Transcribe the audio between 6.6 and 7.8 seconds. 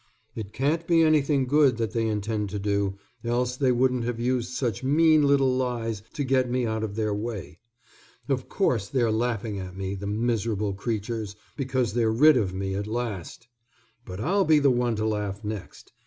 out of their way.